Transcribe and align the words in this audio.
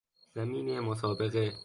زمین 0.35 0.79
مسابقه 0.79 1.53